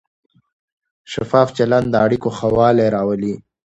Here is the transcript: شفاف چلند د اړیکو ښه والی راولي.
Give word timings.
شفاف 1.11 1.47
چلند 1.57 1.87
د 1.91 1.95
اړیکو 2.05 2.29
ښه 2.37 2.47
والی 2.57 2.87
راولي. 2.95 3.33